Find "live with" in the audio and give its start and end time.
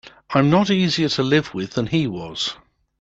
1.21-1.73